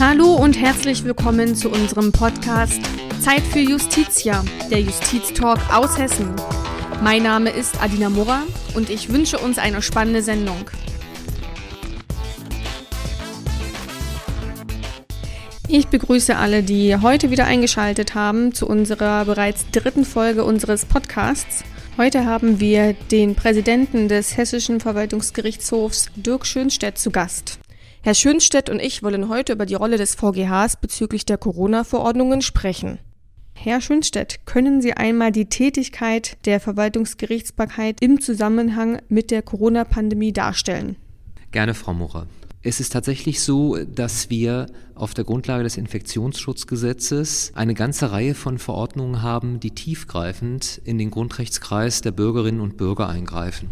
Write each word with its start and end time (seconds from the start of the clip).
Hallo 0.00 0.34
und 0.34 0.58
herzlich 0.58 1.04
willkommen 1.04 1.54
zu 1.54 1.68
unserem 1.68 2.10
Podcast 2.10 2.80
Zeit 3.20 3.42
für 3.42 3.58
Justitia, 3.58 4.42
der 4.70 4.80
Justiztalk 4.80 5.58
aus 5.70 5.98
Hessen. 5.98 6.34
Mein 7.02 7.22
Name 7.22 7.50
ist 7.50 7.78
Adina 7.82 8.08
Murra 8.08 8.44
und 8.74 8.88
ich 8.88 9.12
wünsche 9.12 9.36
uns 9.36 9.58
eine 9.58 9.82
spannende 9.82 10.22
Sendung. 10.22 10.70
Ich 15.68 15.88
begrüße 15.88 16.34
alle, 16.34 16.62
die 16.62 16.96
heute 16.96 17.30
wieder 17.30 17.44
eingeschaltet 17.44 18.14
haben 18.14 18.54
zu 18.54 18.66
unserer 18.66 19.26
bereits 19.26 19.66
dritten 19.70 20.06
Folge 20.06 20.44
unseres 20.44 20.86
Podcasts. 20.86 21.62
Heute 21.98 22.24
haben 22.24 22.58
wir 22.58 22.94
den 22.94 23.34
Präsidenten 23.34 24.08
des 24.08 24.34
Hessischen 24.38 24.80
Verwaltungsgerichtshofs 24.80 26.08
Dirk 26.16 26.46
Schönstedt 26.46 26.96
zu 26.96 27.10
Gast. 27.10 27.58
Herr 28.02 28.14
Schönstedt 28.14 28.70
und 28.70 28.80
ich 28.80 29.02
wollen 29.02 29.28
heute 29.28 29.52
über 29.52 29.66
die 29.66 29.74
Rolle 29.74 29.98
des 29.98 30.14
VGHs 30.14 30.76
bezüglich 30.80 31.26
der 31.26 31.36
Corona-Verordnungen 31.36 32.40
sprechen. 32.40 32.98
Herr 33.52 33.82
Schönstedt, 33.82 34.46
können 34.46 34.80
Sie 34.80 34.94
einmal 34.94 35.32
die 35.32 35.50
Tätigkeit 35.50 36.38
der 36.46 36.60
Verwaltungsgerichtsbarkeit 36.60 37.98
im 38.00 38.22
Zusammenhang 38.22 39.02
mit 39.10 39.30
der 39.30 39.42
Corona-Pandemie 39.42 40.32
darstellen? 40.32 40.96
Gerne, 41.50 41.74
Frau 41.74 41.92
Murrer. 41.92 42.26
Es 42.62 42.80
ist 42.80 42.94
tatsächlich 42.94 43.42
so, 43.42 43.76
dass 43.76 44.30
wir 44.30 44.66
auf 44.94 45.12
der 45.12 45.24
Grundlage 45.24 45.64
des 45.64 45.76
Infektionsschutzgesetzes 45.76 47.52
eine 47.54 47.74
ganze 47.74 48.12
Reihe 48.12 48.34
von 48.34 48.58
Verordnungen 48.58 49.20
haben, 49.20 49.60
die 49.60 49.72
tiefgreifend 49.72 50.80
in 50.84 50.96
den 50.96 51.10
Grundrechtskreis 51.10 52.00
der 52.00 52.12
Bürgerinnen 52.12 52.60
und 52.60 52.78
Bürger 52.78 53.10
eingreifen. 53.10 53.68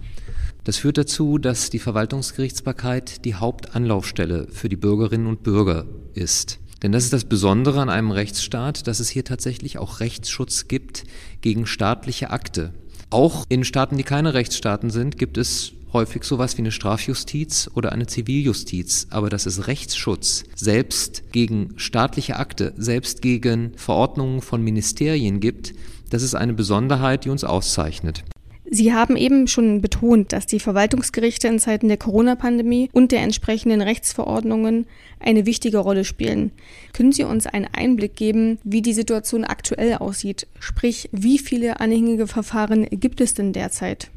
Das 0.68 0.76
führt 0.76 0.98
dazu, 0.98 1.38
dass 1.38 1.70
die 1.70 1.78
Verwaltungsgerichtsbarkeit 1.78 3.24
die 3.24 3.34
Hauptanlaufstelle 3.34 4.48
für 4.52 4.68
die 4.68 4.76
Bürgerinnen 4.76 5.26
und 5.26 5.42
Bürger 5.42 5.86
ist. 6.12 6.58
Denn 6.82 6.92
das 6.92 7.04
ist 7.04 7.14
das 7.14 7.24
Besondere 7.24 7.80
an 7.80 7.88
einem 7.88 8.10
Rechtsstaat, 8.10 8.86
dass 8.86 9.00
es 9.00 9.08
hier 9.08 9.24
tatsächlich 9.24 9.78
auch 9.78 10.00
Rechtsschutz 10.00 10.68
gibt 10.68 11.04
gegen 11.40 11.64
staatliche 11.64 12.28
Akte. 12.28 12.74
Auch 13.08 13.46
in 13.48 13.64
Staaten, 13.64 13.96
die 13.96 14.02
keine 14.02 14.34
Rechtsstaaten 14.34 14.90
sind, 14.90 15.16
gibt 15.16 15.38
es 15.38 15.72
häufig 15.94 16.24
sowas 16.24 16.58
wie 16.58 16.62
eine 16.62 16.70
Strafjustiz 16.70 17.70
oder 17.72 17.92
eine 17.92 18.06
Ziviljustiz. 18.06 19.06
Aber 19.08 19.30
dass 19.30 19.46
es 19.46 19.68
Rechtsschutz 19.68 20.44
selbst 20.54 21.32
gegen 21.32 21.72
staatliche 21.78 22.36
Akte, 22.36 22.74
selbst 22.76 23.22
gegen 23.22 23.72
Verordnungen 23.76 24.42
von 24.42 24.62
Ministerien 24.62 25.40
gibt, 25.40 25.72
das 26.10 26.22
ist 26.22 26.34
eine 26.34 26.52
Besonderheit, 26.52 27.24
die 27.24 27.30
uns 27.30 27.42
auszeichnet. 27.42 28.22
Sie 28.70 28.92
haben 28.92 29.16
eben 29.16 29.46
schon 29.46 29.80
betont, 29.80 30.32
dass 30.32 30.46
die 30.46 30.60
Verwaltungsgerichte 30.60 31.48
in 31.48 31.58
Zeiten 31.58 31.88
der 31.88 31.96
Corona-Pandemie 31.96 32.90
und 32.92 33.12
der 33.12 33.22
entsprechenden 33.22 33.80
Rechtsverordnungen 33.80 34.86
eine 35.20 35.46
wichtige 35.46 35.78
Rolle 35.78 36.04
spielen. 36.04 36.52
Können 36.92 37.12
Sie 37.12 37.24
uns 37.24 37.46
einen 37.46 37.68
Einblick 37.72 38.14
geben, 38.14 38.58
wie 38.64 38.82
die 38.82 38.92
Situation 38.92 39.44
aktuell 39.44 39.94
aussieht? 39.94 40.46
Sprich, 40.58 41.08
wie 41.12 41.38
viele 41.38 41.80
anhängige 41.80 42.26
Verfahren 42.26 42.86
gibt 42.90 43.20
es 43.20 43.34
denn 43.34 43.52
derzeit? 43.52 44.10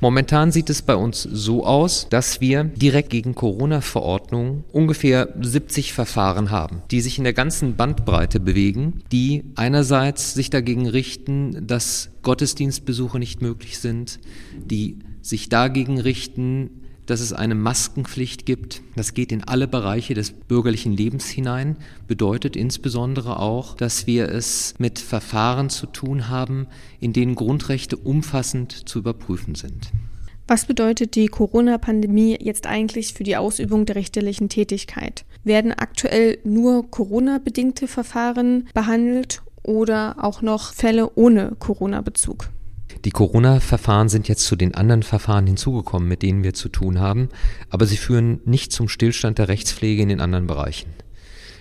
Momentan 0.00 0.52
sieht 0.52 0.68
es 0.68 0.82
bei 0.82 0.94
uns 0.94 1.22
so 1.22 1.64
aus, 1.64 2.06
dass 2.10 2.40
wir 2.40 2.64
direkt 2.64 3.10
gegen 3.10 3.34
Corona-Verordnungen 3.34 4.64
ungefähr 4.72 5.34
70 5.40 5.92
Verfahren 5.92 6.50
haben, 6.50 6.82
die 6.90 7.00
sich 7.00 7.18
in 7.18 7.24
der 7.24 7.32
ganzen 7.32 7.76
Bandbreite 7.76 8.38
bewegen, 8.38 9.02
die 9.10 9.44
einerseits 9.54 10.34
sich 10.34 10.50
dagegen 10.50 10.86
richten, 10.86 11.66
dass 11.66 12.10
Gottesdienstbesuche 12.22 13.18
nicht 13.18 13.40
möglich 13.40 13.78
sind, 13.78 14.20
die 14.58 14.98
sich 15.22 15.48
dagegen 15.48 15.98
richten, 15.98 16.70
dass 17.06 17.20
es 17.20 17.32
eine 17.32 17.54
Maskenpflicht 17.54 18.46
gibt. 18.46 18.82
Das 18.96 19.14
geht 19.14 19.32
in 19.32 19.44
alle 19.44 19.66
Bereiche 19.66 20.14
des 20.14 20.32
bürgerlichen 20.32 20.92
Lebens 20.92 21.26
hinein, 21.26 21.76
bedeutet 22.06 22.56
insbesondere 22.56 23.38
auch, 23.38 23.74
dass 23.74 24.06
wir 24.06 24.28
es 24.28 24.74
mit 24.78 24.98
Verfahren 24.98 25.70
zu 25.70 25.86
tun 25.86 26.28
haben, 26.28 26.66
in 27.00 27.12
denen 27.12 27.34
Grundrechte 27.34 27.96
umfassend 27.96 28.88
zu 28.88 28.98
überprüfen 28.98 29.54
sind. 29.54 29.90
Was 30.48 30.66
bedeutet 30.66 31.16
die 31.16 31.26
Corona-Pandemie 31.26 32.38
jetzt 32.40 32.68
eigentlich 32.68 33.14
für 33.14 33.24
die 33.24 33.36
Ausübung 33.36 33.84
der 33.84 33.96
richterlichen 33.96 34.48
Tätigkeit? 34.48 35.24
Werden 35.42 35.72
aktuell 35.72 36.38
nur 36.44 36.88
Corona-bedingte 36.88 37.88
Verfahren 37.88 38.68
behandelt 38.72 39.42
oder 39.64 40.16
auch 40.22 40.42
noch 40.42 40.72
Fälle 40.72 41.10
ohne 41.16 41.56
Corona-Bezug? 41.58 42.48
Die 43.04 43.10
Corona-Verfahren 43.10 44.08
sind 44.08 44.28
jetzt 44.28 44.46
zu 44.46 44.56
den 44.56 44.74
anderen 44.74 45.02
Verfahren 45.02 45.46
hinzugekommen, 45.46 46.08
mit 46.08 46.22
denen 46.22 46.42
wir 46.42 46.54
zu 46.54 46.68
tun 46.68 46.98
haben, 46.98 47.28
aber 47.70 47.86
sie 47.86 47.96
führen 47.96 48.40
nicht 48.44 48.72
zum 48.72 48.88
Stillstand 48.88 49.38
der 49.38 49.48
Rechtspflege 49.48 50.02
in 50.02 50.08
den 50.08 50.20
anderen 50.20 50.46
Bereichen. 50.46 50.90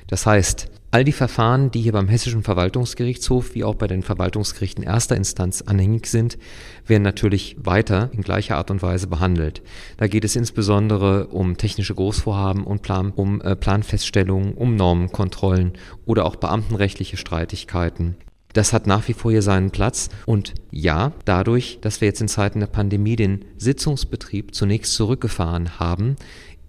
Das 0.08 0.26
heißt, 0.26 0.70
all 0.92 1.04
die 1.04 1.12
Verfahren, 1.12 1.72
die 1.72 1.82
hier 1.82 1.92
beim 1.92 2.08
Hessischen 2.08 2.44
Verwaltungsgerichtshof 2.44 3.56
wie 3.56 3.64
auch 3.64 3.76
bei 3.76 3.88
den 3.88 4.04
Verwaltungsgerichten 4.04 4.84
erster 4.84 5.16
Instanz 5.16 5.62
anhängig 5.64 6.08
sind, 6.08 6.38
werden 6.86 7.04
natürlich 7.04 7.58
weiter 7.60 8.12
in 8.14 8.22
gleicher 8.22 8.58
Art 8.58 8.70
und 8.70 8.82
Weise 8.82 9.08
behandelt. 9.08 9.64
Da 9.98 10.08
geht 10.08 10.24
es 10.24 10.36
insbesondere 10.36 11.28
um 11.28 11.58
technische 11.58 11.96
Großvorhaben 11.96 12.64
und 12.64 12.82
Plan, 12.82 13.12
um 13.16 13.42
äh, 13.42 13.56
Planfeststellungen, 13.56 14.54
um 14.54 14.76
Normenkontrollen 14.76 15.74
oder 16.06 16.26
auch 16.26 16.36
beamtenrechtliche 16.36 17.18
Streitigkeiten. 17.18 18.16
Das 18.56 18.72
hat 18.72 18.88
nach 18.88 19.06
wie 19.10 19.14
vor 19.14 19.32
hier 19.32 19.42
seinen 19.42 19.70
Platz. 19.70 20.08
Und 20.26 20.54
ja, 20.72 21.12
dadurch, 21.26 21.78
dass 21.82 22.00
wir 22.00 22.08
jetzt 22.08 22.22
in 22.22 22.30
Zeiten 22.30 22.62
der 22.62 22.68
Pandemie 22.68 23.18
den 23.18 23.44
Sitzungsbetrieb 23.58 24.56
zunächst 24.56 24.94
zurückgefahren 24.94 25.78
haben, 25.78 26.16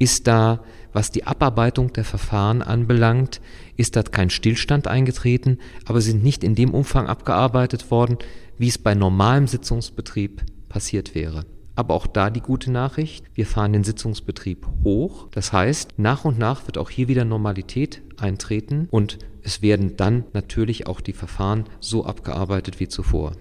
ist 0.00 0.26
da, 0.26 0.64
was 0.92 1.12
die 1.12 1.28
Abarbeitung 1.28 1.92
der 1.92 2.04
Verfahren 2.04 2.60
anbelangt, 2.60 3.40
ist 3.76 3.94
da 3.94 4.02
kein 4.02 4.30
Stillstand 4.30 4.88
eingetreten, 4.88 5.58
aber 5.84 6.00
sind 6.00 6.24
nicht 6.24 6.42
in 6.42 6.56
dem 6.56 6.74
Umfang 6.74 7.06
abgearbeitet 7.06 7.88
worden, 7.92 8.18
wie 8.58 8.66
es 8.66 8.78
bei 8.78 8.96
normalem 8.96 9.46
Sitzungsbetrieb 9.46 10.42
passiert 10.68 11.14
wäre. 11.14 11.46
Aber 11.76 11.94
auch 11.94 12.06
da 12.06 12.30
die 12.30 12.40
gute 12.40 12.72
Nachricht, 12.72 13.24
wir 13.34 13.46
fahren 13.46 13.74
den 13.74 13.84
Sitzungsbetrieb 13.84 14.66
hoch. 14.82 15.28
Das 15.30 15.52
heißt, 15.52 15.98
nach 15.98 16.24
und 16.24 16.38
nach 16.38 16.66
wird 16.66 16.78
auch 16.78 16.90
hier 16.90 17.06
wieder 17.06 17.24
Normalität 17.24 18.02
eintreten 18.16 18.88
und 18.90 19.18
es 19.42 19.62
werden 19.62 19.96
dann 19.96 20.24
natürlich 20.32 20.86
auch 20.86 21.00
die 21.00 21.12
Verfahren 21.12 21.64
so 21.78 22.04
abgearbeitet 22.04 22.80
wie 22.80 22.88
zuvor. 22.88 23.32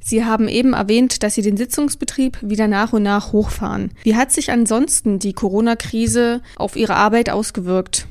Sie 0.00 0.24
haben 0.24 0.48
eben 0.48 0.72
erwähnt, 0.72 1.22
dass 1.22 1.34
Sie 1.34 1.42
den 1.42 1.56
Sitzungsbetrieb 1.56 2.38
wieder 2.42 2.68
nach 2.68 2.92
und 2.92 3.02
nach 3.02 3.32
hochfahren. 3.32 3.90
Wie 4.02 4.14
hat 4.14 4.30
sich 4.30 4.50
ansonsten 4.52 5.18
die 5.18 5.32
Corona-Krise 5.32 6.42
auf 6.56 6.76
Ihre 6.76 6.94
Arbeit 6.94 7.30
ausgewirkt? 7.30 8.06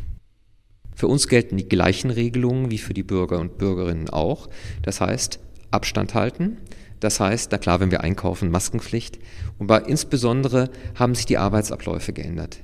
Für 0.94 1.08
uns 1.08 1.28
gelten 1.28 1.58
die 1.58 1.70
gleichen 1.70 2.10
Regelungen 2.10 2.72
wie 2.72 2.80
für 2.80 2.94
die 2.94 3.04
Bürger 3.04 3.40
und 3.40 3.58
Bürgerinnen 3.58 4.10
auch. 4.10 4.50
Das 4.82 5.02
heißt, 5.02 5.40
Abstand 5.72 6.16
halten, 6.16 6.58
das 7.00 7.20
heißt, 7.20 7.52
na 7.52 7.58
klar, 7.58 7.80
wenn 7.80 7.92
wir 7.92 8.02
einkaufen, 8.02 8.52
Maskenpflicht. 8.52 9.20
Und 9.60 9.68
bei, 9.68 9.80
insbesondere 9.80 10.70
haben 10.96 11.16
sich 11.16 11.26
die 11.26 11.38
Arbeitsabläufe 11.38 12.14
geändert. 12.14 12.60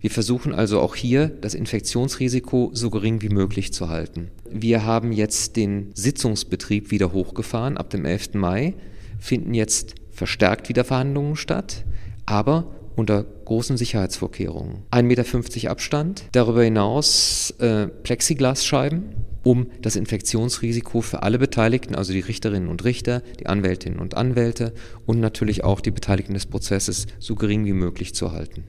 Wir 0.00 0.10
versuchen 0.10 0.54
also 0.54 0.80
auch 0.80 0.94
hier 0.94 1.28
das 1.28 1.54
Infektionsrisiko 1.54 2.70
so 2.72 2.90
gering 2.90 3.22
wie 3.22 3.28
möglich 3.28 3.72
zu 3.72 3.88
halten. 3.88 4.30
Wir 4.50 4.84
haben 4.84 5.12
jetzt 5.12 5.56
den 5.56 5.90
Sitzungsbetrieb 5.94 6.90
wieder 6.90 7.12
hochgefahren. 7.12 7.76
Ab 7.76 7.90
dem 7.90 8.04
11. 8.04 8.34
Mai 8.34 8.74
finden 9.18 9.54
jetzt 9.54 9.94
verstärkt 10.12 10.68
wieder 10.68 10.84
Verhandlungen 10.84 11.36
statt, 11.36 11.84
aber 12.26 12.66
unter 12.94 13.24
großen 13.24 13.76
Sicherheitsvorkehrungen. 13.76 14.82
1,50 14.90 15.02
Meter 15.02 15.70
Abstand, 15.70 16.24
darüber 16.32 16.62
hinaus 16.62 17.50
äh, 17.58 17.88
Plexiglasscheiben, 17.88 19.04
um 19.46 19.68
das 19.80 19.94
Infektionsrisiko 19.94 21.02
für 21.02 21.22
alle 21.22 21.38
Beteiligten, 21.38 21.94
also 21.94 22.12
die 22.12 22.18
Richterinnen 22.18 22.68
und 22.68 22.84
Richter, 22.84 23.22
die 23.38 23.46
Anwältinnen 23.46 24.00
und 24.00 24.16
Anwälte 24.16 24.72
und 25.06 25.20
natürlich 25.20 25.62
auch 25.62 25.80
die 25.80 25.92
Beteiligten 25.92 26.34
des 26.34 26.46
Prozesses 26.46 27.06
so 27.20 27.36
gering 27.36 27.64
wie 27.64 27.72
möglich 27.72 28.12
zu 28.12 28.32
halten. 28.32 28.64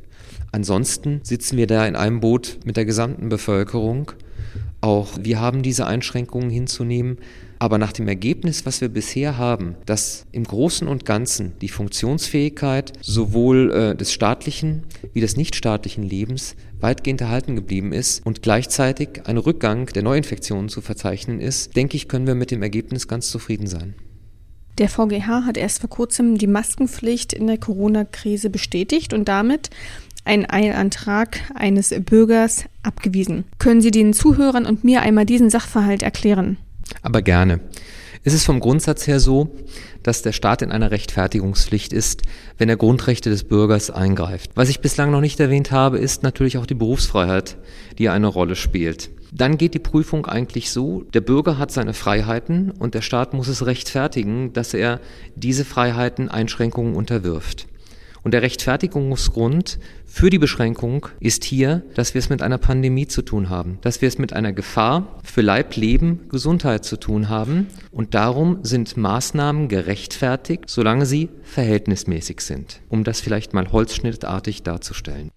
Ansonsten 0.51 1.21
sitzen 1.23 1.57
wir 1.57 1.65
da 1.65 1.87
in 1.87 1.95
einem 1.95 2.19
Boot 2.19 2.59
mit 2.63 2.77
der 2.77 2.85
gesamten 2.85 3.27
Bevölkerung. 3.27 4.11
Auch 4.79 5.09
wir 5.19 5.41
haben 5.41 5.63
diese 5.63 5.87
Einschränkungen 5.87 6.51
hinzunehmen. 6.51 7.17
Aber 7.59 7.79
nach 7.79 7.91
dem 7.91 8.07
Ergebnis, 8.07 8.67
was 8.67 8.81
wir 8.81 8.89
bisher 8.89 9.39
haben, 9.39 9.75
dass 9.87 10.27
im 10.31 10.43
Großen 10.43 10.87
und 10.87 11.05
Ganzen 11.05 11.53
die 11.59 11.69
Funktionsfähigkeit 11.69 12.93
sowohl 13.01 13.71
äh, 13.71 13.95
des 13.95 14.13
staatlichen 14.13 14.83
wie 15.13 15.21
des 15.21 15.37
nichtstaatlichen 15.37 16.03
Lebens 16.03 16.55
weitgehend 16.79 17.21
erhalten 17.21 17.55
geblieben 17.55 17.91
ist 17.91 18.25
und 18.25 18.41
gleichzeitig 18.41 19.21
ein 19.25 19.37
Rückgang 19.37 19.87
der 19.87 20.03
Neuinfektionen 20.03 20.69
zu 20.69 20.81
verzeichnen 20.81 21.39
ist, 21.39 21.75
denke 21.75 21.97
ich, 21.97 22.07
können 22.07 22.27
wir 22.27 22.35
mit 22.35 22.51
dem 22.51 22.61
Ergebnis 22.61 23.07
ganz 23.07 23.29
zufrieden 23.29 23.67
sein. 23.67 23.95
Der 24.77 24.89
VGH 24.89 25.45
hat 25.45 25.57
erst 25.57 25.79
vor 25.79 25.89
kurzem 25.89 26.37
die 26.37 26.45
Maskenpflicht 26.45 27.33
in 27.33 27.47
der 27.47 27.57
Corona-Krise 27.57 28.49
bestätigt 28.51 29.11
und 29.11 29.27
damit 29.27 29.71
einen 30.23 30.47
Eilantrag 30.47 31.39
eines 31.55 31.95
Bürgers 32.01 32.65
abgewiesen. 32.83 33.45
Können 33.57 33.81
Sie 33.81 33.91
den 33.91 34.13
Zuhörern 34.13 34.65
und 34.65 34.83
mir 34.83 35.01
einmal 35.01 35.25
diesen 35.25 35.49
Sachverhalt 35.49 36.03
erklären? 36.03 36.57
Aber 37.01 37.21
gerne. 37.21 37.59
Es 38.23 38.33
ist 38.33 38.45
vom 38.45 38.59
Grundsatz 38.59 39.07
her 39.07 39.19
so, 39.19 39.49
dass 40.03 40.21
der 40.21 40.31
Staat 40.31 40.61
in 40.61 40.71
einer 40.71 40.91
Rechtfertigungspflicht 40.91 41.93
ist, 41.93 42.23
wenn 42.57 42.69
er 42.69 42.77
Grundrechte 42.77 43.29
des 43.29 43.43
Bürgers 43.43 43.89
eingreift. 43.89 44.51
Was 44.55 44.69
ich 44.69 44.79
bislang 44.79 45.11
noch 45.11 45.21
nicht 45.21 45.39
erwähnt 45.39 45.71
habe, 45.71 45.97
ist 45.97 46.23
natürlich 46.23 46.57
auch 46.57 46.65
die 46.65 46.73
Berufsfreiheit, 46.73 47.57
die 47.97 48.09
eine 48.09 48.27
Rolle 48.27 48.55
spielt. 48.55 49.09
dann 49.31 49.57
geht 49.57 49.73
die 49.73 49.79
Prüfung 49.79 50.25
eigentlich 50.25 50.71
so, 50.71 51.03
der 51.13 51.21
Bürger 51.21 51.57
hat 51.57 51.71
seine 51.71 51.93
Freiheiten 51.93 52.71
und 52.71 52.93
der 52.93 53.01
Staat 53.01 53.33
muss 53.33 53.47
es 53.49 53.65
rechtfertigen, 53.65 54.53
dass 54.53 54.73
er 54.73 54.99
diese 55.35 55.65
Freiheiten 55.65 56.29
Einschränkungen 56.29 56.95
unterwirft. 56.95 57.67
Und 58.27 58.31
der 58.31 58.41
Rechtfertigungsgrund 58.41 59.79
für 60.05 60.29
die 60.29 60.37
Beschränkung 60.37 61.07
ist 61.21 61.45
hier, 61.45 61.83
dass 61.95 62.13
wir 62.13 62.19
es 62.19 62.27
mit 62.27 62.41
einer 62.41 62.57
Pandemie 62.57 63.07
zu 63.07 63.21
tun 63.21 63.47
haben, 63.47 63.77
dass 63.83 64.01
wir 64.01 64.09
es 64.09 64.17
mit 64.17 64.33
einer 64.33 64.51
Gefahr 64.51 65.21
für 65.23 65.39
Leib, 65.39 65.77
Leben, 65.77 66.27
Gesundheit 66.27 66.83
zu 66.83 66.97
tun 66.97 67.29
haben. 67.29 67.67
Und 67.89 68.15
darum 68.15 68.59
sind 68.63 68.97
Maßnahmen 68.97 69.69
gerechtfertigt, 69.69 70.65
solange 70.67 71.05
sie 71.05 71.29
verhältnismäßig 71.41 72.41
sind, 72.41 72.81
um 72.89 73.05
das 73.05 73.21
vielleicht 73.21 73.53
mal 73.53 73.71
holzschnittartig 73.71 74.61
darzustellen. 74.61 75.31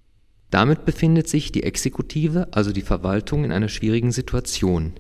Damit 0.51 0.85
befindet 0.85 1.29
sich 1.29 1.53
die 1.53 1.63
Exekutive, 1.63 2.49
also 2.51 2.73
die 2.73 2.83
Verwaltung, 2.83 3.45
in 3.45 3.53
einer 3.53 3.69
schwierigen 3.69 4.11
Situation. 4.11 4.95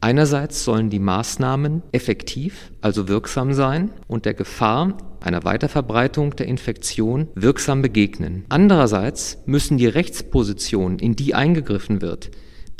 Einerseits 0.00 0.64
sollen 0.64 0.90
die 0.90 0.98
Maßnahmen 0.98 1.82
effektiv, 1.92 2.70
also 2.80 3.08
wirksam 3.08 3.54
sein 3.54 3.90
und 4.06 4.26
der 4.26 4.34
Gefahr 4.34 4.98
einer 5.20 5.44
Weiterverbreitung 5.44 6.36
der 6.36 6.46
Infektion 6.46 7.28
wirksam 7.34 7.80
begegnen. 7.80 8.44
Andererseits 8.50 9.38
müssen 9.46 9.78
die 9.78 9.86
Rechtspositionen, 9.86 10.98
in 10.98 11.16
die 11.16 11.34
eingegriffen 11.34 12.02
wird, 12.02 12.30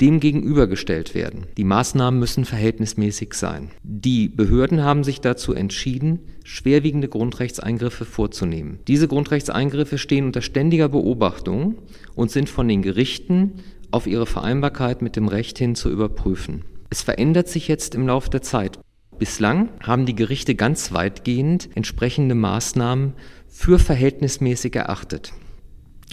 dem 0.01 0.19
gegenübergestellt 0.19 1.15
werden. 1.15 1.47
Die 1.57 1.63
Maßnahmen 1.63 2.19
müssen 2.19 2.45
verhältnismäßig 2.45 3.33
sein. 3.33 3.71
Die 3.83 4.29
Behörden 4.29 4.83
haben 4.83 5.03
sich 5.03 5.21
dazu 5.21 5.53
entschieden, 5.53 6.19
schwerwiegende 6.43 7.07
Grundrechtseingriffe 7.07 8.05
vorzunehmen. 8.05 8.79
Diese 8.87 9.07
Grundrechtseingriffe 9.07 9.97
stehen 9.97 10.25
unter 10.25 10.41
ständiger 10.41 10.89
Beobachtung 10.89 11.75
und 12.13 12.29
sind 12.29 12.49
von 12.49 12.67
den 12.67 12.81
Gerichten 12.81 13.53
auf 13.91 14.05
ihre 14.05 14.25
Vereinbarkeit 14.25 15.01
mit 15.01 15.15
dem 15.15 15.27
Recht 15.27 15.57
hin 15.57 15.75
zu 15.75 15.89
überprüfen. 15.89 16.65
Es 16.89 17.01
verändert 17.01 17.47
sich 17.47 17.67
jetzt 17.67 17.95
im 17.95 18.07
Laufe 18.07 18.29
der 18.29 18.41
Zeit. 18.41 18.79
Bislang 19.17 19.69
haben 19.81 20.05
die 20.05 20.15
Gerichte 20.15 20.55
ganz 20.55 20.91
weitgehend 20.91 21.69
entsprechende 21.75 22.35
Maßnahmen 22.35 23.13
für 23.47 23.79
verhältnismäßig 23.79 24.75
erachtet. 24.75 25.33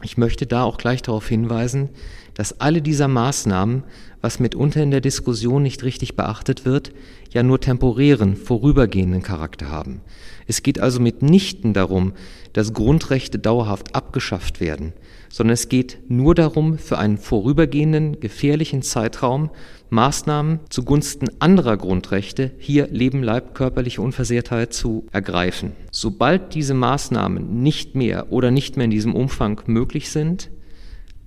Ich 0.03 0.17
möchte 0.17 0.47
da 0.47 0.65
auch 0.65 0.79
gleich 0.79 1.03
darauf 1.03 1.29
hinweisen, 1.29 1.91
dass 2.35 2.61
alle 2.61 2.83
dieser 2.83 3.09
Maßnahmen, 3.09 3.85
was 4.21 4.41
mitunter 4.41 4.83
in 4.83 4.91
der 4.91 5.01
Diskussion 5.01 5.63
nicht 5.63 5.83
richtig 5.83 6.17
beachtet 6.17 6.65
wird, 6.65 6.93
ja 7.31 7.43
nur 7.43 7.61
temporären, 7.61 8.37
vorübergehenden 8.37 9.23
Charakter 9.23 9.71
haben. 9.71 10.01
Es 10.47 10.63
geht 10.63 10.81
also 10.81 11.01
mitnichten 11.01 11.73
darum, 11.73 12.13
dass 12.53 12.73
Grundrechte 12.73 13.39
dauerhaft 13.39 13.95
abgeschafft 13.95 14.61
werden, 14.61 14.93
sondern 15.29 15.55
es 15.55 15.69
geht 15.69 15.99
nur 16.09 16.35
darum, 16.35 16.79
für 16.79 16.99
einen 16.99 17.19
vorübergehenden, 17.19 18.21
gefährlichen 18.21 18.83
Zeitraum 18.83 19.51
Maßnahmen 19.91 20.61
zugunsten 20.71 21.27
anderer 21.39 21.77
Grundrechte, 21.77 22.53
hier 22.59 22.89
Leben, 22.89 23.23
Leib, 23.23 23.55
körperliche 23.55 24.01
Unversehrtheit 24.01 24.73
zu 24.73 25.07
ergreifen. 25.13 25.73
Sobald 25.91 26.55
diese 26.55 26.73
Maßnahmen 26.73 27.63
nicht 27.63 27.95
mehr 27.95 28.33
oder 28.33 28.51
nicht 28.51 28.77
mehr 28.77 28.85
in 28.85 28.91
diesem 28.91 29.15
Umfang 29.15 29.61
möglich 29.67 30.11
sind, 30.11 30.51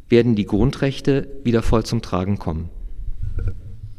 werden 0.09 0.35
die 0.35 0.45
Grundrechte 0.45 1.27
wieder 1.43 1.61
voll 1.63 1.83
zum 1.83 2.01
Tragen 2.01 2.37
kommen. 2.37 2.69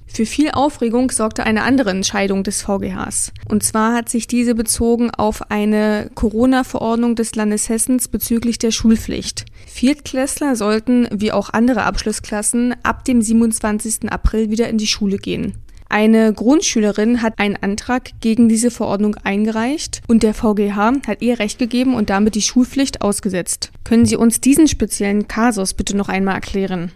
Für 0.06 0.24
viel 0.24 0.50
Aufregung 0.52 1.10
sorgte 1.10 1.44
eine 1.44 1.62
andere 1.62 1.90
Entscheidung 1.90 2.42
des 2.44 2.62
VGHs. 2.62 3.32
Und 3.48 3.62
zwar 3.62 3.92
hat 3.94 4.08
sich 4.08 4.26
diese 4.26 4.54
bezogen 4.54 5.10
auf 5.10 5.50
eine 5.50 6.10
Corona-Verordnung 6.14 7.16
des 7.16 7.34
Landes 7.34 7.68
Hessens 7.68 8.08
bezüglich 8.08 8.58
der 8.58 8.70
Schulpflicht. 8.70 9.44
Viertklässler 9.66 10.56
sollten, 10.56 11.08
wie 11.12 11.32
auch 11.32 11.50
andere 11.50 11.82
Abschlussklassen, 11.82 12.74
ab 12.82 13.04
dem 13.04 13.20
27. 13.20 14.10
April 14.10 14.50
wieder 14.50 14.68
in 14.68 14.78
die 14.78 14.86
Schule 14.86 15.18
gehen. 15.18 15.58
Eine 15.88 16.32
Grundschülerin 16.32 17.22
hat 17.22 17.38
einen 17.38 17.56
Antrag 17.56 18.10
gegen 18.20 18.48
diese 18.48 18.70
Verordnung 18.70 19.16
eingereicht 19.22 20.02
und 20.08 20.22
der 20.22 20.34
VGH 20.34 20.92
hat 21.06 21.22
ihr 21.22 21.38
Recht 21.38 21.58
gegeben 21.58 21.94
und 21.94 22.10
damit 22.10 22.34
die 22.34 22.42
Schulpflicht 22.42 23.02
ausgesetzt. 23.02 23.70
Können 23.84 24.06
Sie 24.06 24.16
uns 24.16 24.40
diesen 24.40 24.66
speziellen 24.66 25.28
Kasus 25.28 25.74
bitte 25.74 25.96
noch 25.96 26.08
einmal 26.08 26.34
erklären? 26.34 26.90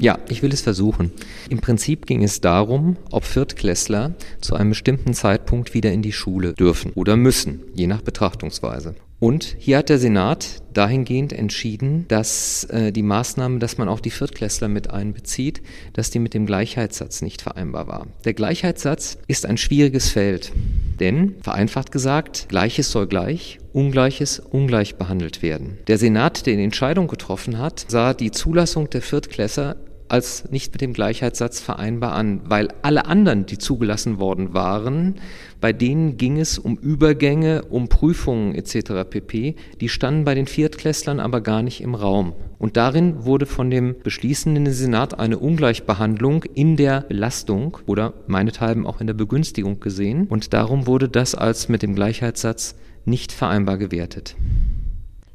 Ja, 0.00 0.18
ich 0.28 0.42
will 0.42 0.52
es 0.52 0.62
versuchen. 0.62 1.12
Im 1.50 1.60
Prinzip 1.60 2.06
ging 2.06 2.24
es 2.24 2.40
darum, 2.40 2.96
ob 3.10 3.24
Viertklässler 3.24 4.14
zu 4.40 4.54
einem 4.54 4.70
bestimmten 4.70 5.12
Zeitpunkt 5.12 5.74
wieder 5.74 5.92
in 5.92 6.02
die 6.02 6.12
Schule 6.12 6.54
dürfen 6.54 6.92
oder 6.94 7.16
müssen, 7.16 7.60
je 7.74 7.86
nach 7.86 8.00
Betrachtungsweise. 8.00 8.94
Und 9.22 9.54
hier 9.56 9.78
hat 9.78 9.88
der 9.88 10.00
Senat 10.00 10.64
dahingehend 10.74 11.32
entschieden, 11.32 12.06
dass 12.08 12.64
äh, 12.64 12.90
die 12.90 13.04
Maßnahme, 13.04 13.60
dass 13.60 13.78
man 13.78 13.88
auch 13.88 14.00
die 14.00 14.10
Viertklässler 14.10 14.66
mit 14.66 14.90
einbezieht, 14.90 15.62
dass 15.92 16.10
die 16.10 16.18
mit 16.18 16.34
dem 16.34 16.44
Gleichheitssatz 16.44 17.22
nicht 17.22 17.40
vereinbar 17.40 17.86
war. 17.86 18.08
Der 18.24 18.34
Gleichheitssatz 18.34 19.18
ist 19.28 19.46
ein 19.46 19.58
schwieriges 19.58 20.08
Feld, 20.08 20.50
denn, 20.98 21.36
vereinfacht 21.40 21.92
gesagt, 21.92 22.46
Gleiches 22.48 22.90
soll 22.90 23.06
gleich, 23.06 23.60
Ungleiches 23.72 24.40
ungleich 24.40 24.96
behandelt 24.96 25.40
werden. 25.40 25.78
Der 25.86 25.98
Senat, 25.98 26.44
der 26.46 26.56
die 26.56 26.64
Entscheidung 26.64 27.06
getroffen 27.06 27.58
hat, 27.58 27.84
sah 27.86 28.14
die 28.14 28.32
Zulassung 28.32 28.90
der 28.90 29.02
Viertklässler 29.02 29.76
als 30.12 30.50
nicht 30.50 30.72
mit 30.72 30.82
dem 30.82 30.92
Gleichheitssatz 30.92 31.60
vereinbar 31.60 32.12
an, 32.12 32.42
weil 32.44 32.68
alle 32.82 33.06
anderen, 33.06 33.46
die 33.46 33.56
zugelassen 33.56 34.18
worden 34.18 34.52
waren, 34.52 35.14
bei 35.60 35.72
denen 35.72 36.18
ging 36.18 36.38
es 36.38 36.58
um 36.58 36.76
Übergänge, 36.76 37.62
um 37.70 37.88
Prüfungen 37.88 38.54
etc. 38.54 39.08
pp. 39.08 39.54
Die 39.80 39.88
standen 39.88 40.24
bei 40.24 40.34
den 40.34 40.46
Viertklässlern 40.46 41.18
aber 41.18 41.40
gar 41.40 41.62
nicht 41.62 41.80
im 41.80 41.94
Raum. 41.94 42.34
Und 42.58 42.76
darin 42.76 43.24
wurde 43.24 43.46
von 43.46 43.70
dem 43.70 43.96
beschließenden 44.02 44.70
Senat 44.72 45.18
eine 45.18 45.38
Ungleichbehandlung 45.38 46.44
in 46.54 46.76
der 46.76 47.00
Belastung 47.00 47.78
oder 47.86 48.12
meinethalben 48.26 48.86
auch 48.86 49.00
in 49.00 49.06
der 49.06 49.14
Begünstigung 49.14 49.80
gesehen. 49.80 50.26
Und 50.28 50.52
darum 50.52 50.86
wurde 50.86 51.08
das 51.08 51.34
als 51.34 51.70
mit 51.70 51.82
dem 51.82 51.94
Gleichheitssatz 51.94 52.74
nicht 53.06 53.32
vereinbar 53.32 53.78
gewertet. 53.78 54.36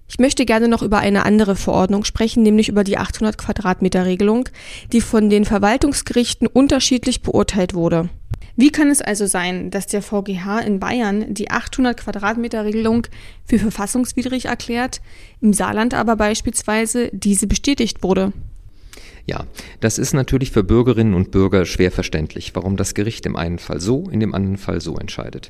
Ich 0.08 0.20
möchte 0.20 0.46
gerne 0.46 0.68
noch 0.68 0.82
über 0.82 1.00
eine 1.00 1.26
andere 1.26 1.56
Verordnung 1.56 2.06
sprechen, 2.06 2.44
nämlich 2.44 2.70
über 2.70 2.84
die 2.84 2.98
800 2.98 3.38
Quadratmeter 3.38 4.06
Regelung, 4.06 4.48
die 4.94 5.02
von 5.02 5.30
den 5.30 5.44
Verwaltungsgerichten 5.44 6.48
unterschiedlich 6.48 7.22
beurteilt 7.22 7.74
wurde. 7.74 8.10
Wie 8.56 8.72
kann 8.72 8.90
es 8.90 9.02
also 9.02 9.28
sein, 9.28 9.70
dass 9.70 9.86
der 9.86 10.02
VGH 10.02 10.62
in 10.62 10.80
Bayern 10.80 11.34
die 11.34 11.52
800 11.52 11.98
Quadratmeter 11.98 12.66
Regelung 12.66 13.06
für 13.46 13.60
verfassungswidrig 13.60 14.46
erklärt, 14.46 15.02
im 15.42 15.54
Saarland 15.54 15.94
aber 15.94 16.16
beispielsweise 16.16 17.10
diese 17.14 17.46
bestätigt 17.46 18.02
wurde? 18.02 18.34
Ja, 19.28 19.46
das 19.82 20.00
ist 20.00 20.14
natürlich 20.14 20.52
für 20.52 20.64
Bürgerinnen 20.64 21.14
und 21.14 21.32
Bürger 21.32 21.66
schwer 21.66 21.92
verständlich, 21.92 22.56
warum 22.56 22.78
das 22.78 22.96
Gericht 22.96 23.26
im 23.26 23.36
einen 23.36 23.60
Fall 23.60 23.82
so, 23.82 24.10
in 24.10 24.22
dem 24.22 24.34
anderen 24.34 24.58
Fall 24.58 24.80
so 24.82 24.96
entscheidet. 24.96 25.50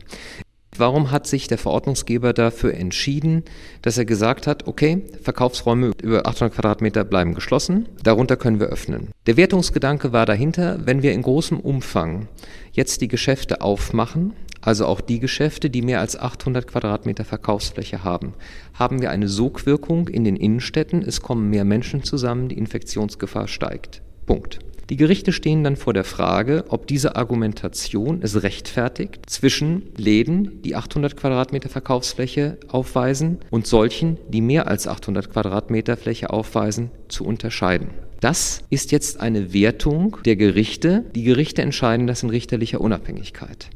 Warum 0.80 1.12
hat 1.12 1.28
sich 1.28 1.48
der 1.48 1.58
Verordnungsgeber 1.58 2.34
dafür 2.34 2.74
entschieden, 2.74 3.44
dass 3.82 3.98
er 3.98 4.06
gesagt 4.06 4.48
hat, 4.48 4.68
okay, 4.68 5.04
Verkaufsräume 5.22 5.92
über 6.02 6.28
800 6.28 6.54
Quadratmeter 6.56 7.04
bleiben 7.04 7.34
geschlossen, 7.34 7.88
darunter 8.04 8.38
können 8.38 8.60
wir 8.60 8.68
öffnen. 8.68 9.10
Der 9.26 9.38
Wertungsgedanke 9.38 10.14
war 10.14 10.26
dahinter, 10.26 10.80
wenn 10.86 11.02
wir 11.02 11.14
in 11.14 11.22
großem 11.22 11.60
Umfang 11.60 12.28
jetzt 12.72 13.02
die 13.02 13.08
Geschäfte 13.08 13.62
aufmachen, 13.62 14.34
also 14.62 14.86
auch 14.86 15.02
die 15.02 15.20
Geschäfte, 15.20 15.70
die 15.70 15.82
mehr 15.82 16.00
als 16.00 16.20
800 16.20 16.68
Quadratmeter 16.68 17.26
Verkaufsfläche 17.26 18.04
haben, 18.04 18.34
haben 18.74 19.02
wir 19.02 19.12
eine 19.12 19.28
Sogwirkung 19.28 20.08
in 20.08 20.24
den 20.24 20.36
Innenstädten, 20.36 21.02
es 21.02 21.22
kommen 21.22 21.50
mehr 21.50 21.66
Menschen 21.66 22.04
zusammen, 22.04 22.50
die 22.50 22.58
Infektionsgefahr 22.58 23.48
steigt. 23.48 24.02
Punkt. 24.26 24.60
Die 24.90 24.96
Gerichte 24.96 25.34
stehen 25.34 25.66
dann 25.66 25.76
vor 25.76 25.94
der 25.94 26.06
Frage, 26.06 26.64
ob 26.70 26.88
diese 26.88 27.18
Argumentation 27.18 28.22
es 28.22 28.42
rechtfertigt, 28.42 29.30
zwischen 29.30 29.92
Läden, 29.98 30.62
die 30.62 30.76
800 30.76 31.18
Quadratmeter 31.18 31.68
Verkaufsfläche 31.68 32.58
aufweisen, 32.70 33.40
und 33.50 33.68
solchen, 33.68 34.18
die 34.30 34.40
mehr 34.40 34.68
als 34.68 34.88
800 34.88 35.30
Quadratmeter 35.30 35.98
Fläche 35.98 36.30
aufweisen, 36.30 36.92
zu 37.10 37.26
unterscheiden. 37.26 37.90
Das 38.22 38.64
ist 38.70 38.94
jetzt 38.94 39.20
eine 39.20 39.54
Wertung 39.54 40.18
der 40.24 40.38
Gerichte. 40.38 41.04
Die 41.14 41.24
Gerichte 41.24 41.62
entscheiden 41.62 42.08
das 42.08 42.24
in 42.24 42.30
richterlicher 42.30 42.80
Unabhängigkeit. 42.80 43.70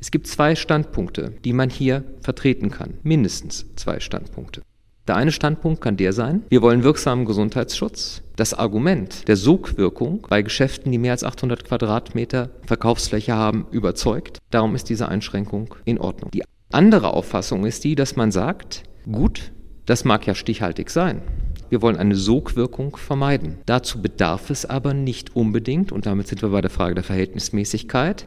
Es 0.00 0.12
gibt 0.12 0.28
zwei 0.28 0.54
Standpunkte, 0.54 1.32
die 1.44 1.52
man 1.52 1.68
hier 1.68 2.04
vertreten 2.20 2.70
kann. 2.70 2.94
Mindestens 3.02 3.66
zwei 3.74 3.98
Standpunkte. 3.98 4.62
Der 5.06 5.16
eine 5.16 5.32
Standpunkt 5.32 5.82
kann 5.82 5.98
der 5.98 6.14
sein, 6.14 6.44
wir 6.48 6.62
wollen 6.62 6.82
wirksamen 6.82 7.26
Gesundheitsschutz. 7.26 8.22
Das 8.36 8.54
Argument 8.54 9.28
der 9.28 9.36
Sogwirkung 9.36 10.26
bei 10.30 10.40
Geschäften, 10.40 10.90
die 10.90 10.96
mehr 10.96 11.12
als 11.12 11.24
800 11.24 11.64
Quadratmeter 11.64 12.48
Verkaufsfläche 12.66 13.34
haben, 13.34 13.66
überzeugt. 13.70 14.38
Darum 14.50 14.74
ist 14.74 14.88
diese 14.88 15.08
Einschränkung 15.08 15.74
in 15.84 15.98
Ordnung. 15.98 16.30
Die 16.30 16.42
andere 16.72 17.12
Auffassung 17.12 17.66
ist 17.66 17.84
die, 17.84 17.94
dass 17.94 18.16
man 18.16 18.32
sagt, 18.32 18.84
gut, 19.04 19.52
das 19.84 20.06
mag 20.06 20.26
ja 20.26 20.34
stichhaltig 20.34 20.88
sein. 20.88 21.20
Wir 21.68 21.82
wollen 21.82 21.96
eine 21.96 22.16
Sogwirkung 22.16 22.96
vermeiden. 22.96 23.58
Dazu 23.66 24.00
bedarf 24.00 24.48
es 24.48 24.64
aber 24.64 24.94
nicht 24.94 25.36
unbedingt, 25.36 25.92
und 25.92 26.06
damit 26.06 26.28
sind 26.28 26.40
wir 26.40 26.48
bei 26.48 26.62
der 26.62 26.70
Frage 26.70 26.94
der 26.94 27.04
Verhältnismäßigkeit, 27.04 28.26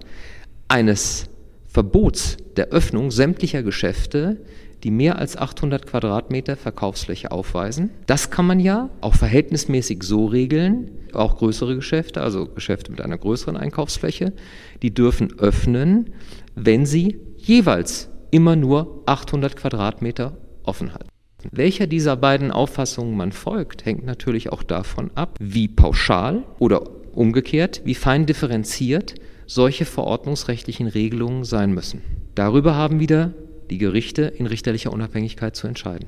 eines 0.68 1.28
Verbots 1.66 2.38
der 2.56 2.68
Öffnung 2.68 3.10
sämtlicher 3.10 3.64
Geschäfte, 3.64 4.38
die 4.84 4.92
mehr 4.92 5.18
als 5.18 5.38
800 5.38 5.88
Quadratmeter 5.88 6.56
Verkaufsfläche 6.56 7.32
aufweisen. 7.32 7.92
Das 8.06 8.30
kann 8.30 8.46
man 8.46 8.60
ja 8.60 8.90
auch 9.02 9.16
verhältnismäßig 9.16 10.04
so 10.04 10.26
regeln, 10.26 10.92
auch 11.14 11.38
größere 11.38 11.76
Geschäfte, 11.76 12.22
also 12.22 12.46
Geschäfte 12.48 12.92
mit 12.92 13.02
einer 13.02 13.18
größeren 13.18 13.58
Einkaufsfläche, 13.58 14.34
die 14.82 14.94
dürfen 14.94 15.40
öffnen, 15.40 16.12
wenn 16.56 16.86
sie 16.86 17.20
jeweils 17.38 18.10
immer 18.32 18.56
nur 18.56 19.04
800 19.06 19.56
Quadratmeter 19.56 20.38
offen 20.64 20.94
halten. 20.94 21.10
Welcher 21.52 21.88
dieser 21.88 22.16
beiden 22.16 22.52
Auffassungen 22.52 23.16
man 23.16 23.32
folgt, 23.32 23.86
hängt 23.86 24.06
natürlich 24.06 24.52
auch 24.52 24.64
davon 24.64 25.12
ab, 25.16 25.38
wie 25.40 25.68
pauschal 25.68 26.44
oder 26.60 26.84
umgekehrt, 27.16 27.82
wie 27.86 27.96
fein 27.96 28.26
differenziert 28.26 29.16
solche 29.46 29.86
verordnungsrechtlichen 29.86 30.88
Regelungen 30.88 31.46
sein 31.46 31.74
müssen. 31.74 32.02
Darüber 32.36 32.76
haben 32.76 33.00
wieder 33.00 33.34
die 33.70 33.78
Gerichte 33.78 34.24
in 34.24 34.46
richterlicher 34.46 34.92
Unabhängigkeit 34.94 35.56
zu 35.56 35.68
entscheiden. 35.68 36.08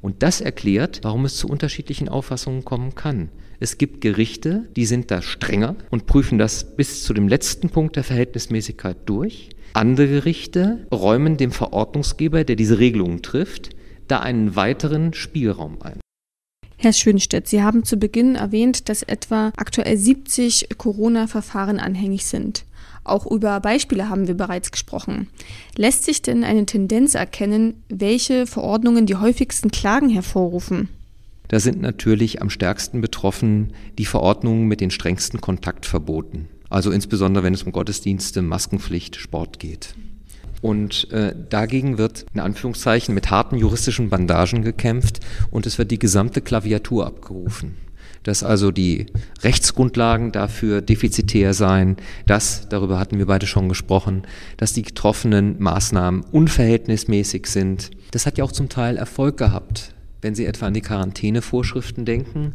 Und 0.00 0.22
das 0.22 0.40
erklärt, 0.40 1.00
warum 1.02 1.24
es 1.24 1.36
zu 1.36 1.48
unterschiedlichen 1.48 2.08
Auffassungen 2.08 2.64
kommen 2.64 2.94
kann. 2.94 3.30
Es 3.60 3.78
gibt 3.78 4.00
Gerichte, 4.00 4.68
die 4.76 4.86
sind 4.86 5.10
da 5.10 5.20
strenger 5.20 5.74
und 5.90 6.06
prüfen 6.06 6.38
das 6.38 6.76
bis 6.76 7.02
zu 7.02 7.12
dem 7.12 7.26
letzten 7.26 7.70
Punkt 7.70 7.96
der 7.96 8.04
Verhältnismäßigkeit 8.04 8.96
durch. 9.06 9.50
Andere 9.72 10.06
Gerichte 10.06 10.86
räumen 10.92 11.36
dem 11.36 11.50
Verordnungsgeber, 11.50 12.44
der 12.44 12.56
diese 12.56 12.78
Regelungen 12.78 13.22
trifft, 13.22 13.70
da 14.06 14.20
einen 14.20 14.54
weiteren 14.56 15.12
Spielraum 15.12 15.82
ein. 15.82 15.98
Herr 16.80 16.92
Schönstedt, 16.92 17.48
Sie 17.48 17.62
haben 17.62 17.82
zu 17.82 17.96
Beginn 17.96 18.36
erwähnt, 18.36 18.88
dass 18.88 19.02
etwa 19.02 19.52
aktuell 19.56 19.96
70 19.96 20.68
Corona-Verfahren 20.78 21.80
anhängig 21.80 22.24
sind. 22.26 22.64
Auch 23.08 23.26
über 23.26 23.60
Beispiele 23.60 24.08
haben 24.08 24.28
wir 24.28 24.36
bereits 24.36 24.70
gesprochen. 24.70 25.28
Lässt 25.76 26.04
sich 26.04 26.22
denn 26.22 26.44
eine 26.44 26.66
Tendenz 26.66 27.14
erkennen, 27.14 27.82
welche 27.88 28.46
Verordnungen 28.46 29.06
die 29.06 29.16
häufigsten 29.16 29.70
Klagen 29.70 30.08
hervorrufen? 30.08 30.88
Da 31.48 31.60
sind 31.60 31.80
natürlich 31.80 32.42
am 32.42 32.50
stärksten 32.50 33.00
betroffen 33.00 33.72
die 33.96 34.04
Verordnungen 34.04 34.68
mit 34.68 34.80
den 34.80 34.90
strengsten 34.90 35.40
Kontaktverboten. 35.40 36.48
Also 36.68 36.90
insbesondere, 36.90 37.44
wenn 37.44 37.54
es 37.54 37.62
um 37.62 37.72
Gottesdienste, 37.72 38.42
Maskenpflicht, 38.42 39.16
Sport 39.16 39.58
geht. 39.58 39.94
Und 40.60 41.10
äh, 41.12 41.34
dagegen 41.48 41.96
wird 41.96 42.26
in 42.34 42.40
Anführungszeichen 42.40 43.14
mit 43.14 43.30
harten 43.30 43.56
juristischen 43.56 44.10
Bandagen 44.10 44.62
gekämpft 44.62 45.20
und 45.50 45.66
es 45.66 45.78
wird 45.78 45.90
die 45.90 45.98
gesamte 45.98 46.42
Klaviatur 46.42 47.06
abgerufen 47.06 47.76
dass 48.22 48.42
also 48.42 48.70
die 48.70 49.06
Rechtsgrundlagen 49.42 50.32
dafür 50.32 50.80
defizitär 50.80 51.54
seien, 51.54 51.96
dass, 52.26 52.68
darüber 52.68 52.98
hatten 52.98 53.18
wir 53.18 53.26
beide 53.26 53.46
schon 53.46 53.68
gesprochen, 53.68 54.22
dass 54.56 54.72
die 54.72 54.82
getroffenen 54.82 55.60
Maßnahmen 55.62 56.22
unverhältnismäßig 56.22 57.46
sind. 57.46 57.90
Das 58.10 58.26
hat 58.26 58.38
ja 58.38 58.44
auch 58.44 58.52
zum 58.52 58.68
Teil 58.68 58.96
Erfolg 58.96 59.36
gehabt. 59.36 59.94
Wenn 60.20 60.34
Sie 60.34 60.46
etwa 60.46 60.66
an 60.66 60.74
die 60.74 60.80
Quarantänevorschriften 60.80 62.04
denken, 62.04 62.54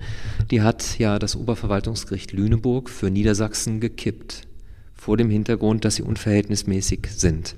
die 0.51 0.61
hat 0.61 0.99
ja 0.99 1.17
das 1.17 1.35
Oberverwaltungsgericht 1.35 2.33
Lüneburg 2.33 2.89
für 2.89 3.09
Niedersachsen 3.09 3.79
gekippt, 3.79 4.41
vor 4.93 5.15
dem 5.15 5.29
Hintergrund, 5.29 5.85
dass 5.85 5.95
sie 5.95 6.03
unverhältnismäßig 6.03 7.07
sind. 7.15 7.55